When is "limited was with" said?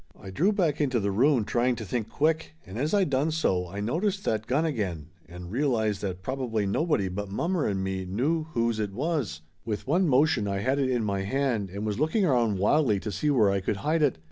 9.23-9.87